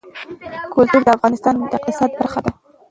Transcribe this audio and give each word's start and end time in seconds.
کلتور 0.73 1.01
د 1.05 1.09
افغانستان 1.17 1.53
د 1.59 1.71
اقتصاد 1.77 2.09
برخه 2.19 2.39
ده. 2.45 2.51